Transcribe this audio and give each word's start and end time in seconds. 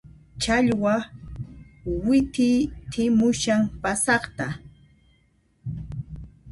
Challwa 0.41 0.93
wit'itimushan 2.05 3.61
pasaqta 3.81 4.45